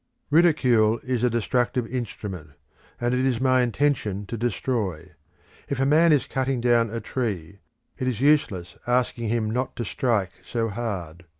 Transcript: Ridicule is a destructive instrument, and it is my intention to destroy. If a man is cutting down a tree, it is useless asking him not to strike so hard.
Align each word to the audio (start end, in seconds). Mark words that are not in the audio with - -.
Ridicule 0.31 0.99
is 1.03 1.23
a 1.23 1.29
destructive 1.29 1.85
instrument, 1.85 2.53
and 2.99 3.13
it 3.13 3.23
is 3.23 3.39
my 3.39 3.61
intention 3.61 4.25
to 4.25 4.35
destroy. 4.35 5.11
If 5.69 5.79
a 5.79 5.85
man 5.85 6.11
is 6.11 6.25
cutting 6.25 6.59
down 6.59 6.89
a 6.89 6.99
tree, 6.99 7.59
it 7.99 8.07
is 8.07 8.19
useless 8.19 8.77
asking 8.87 9.29
him 9.29 9.51
not 9.51 9.75
to 9.75 9.85
strike 9.85 10.41
so 10.43 10.69
hard. 10.69 11.25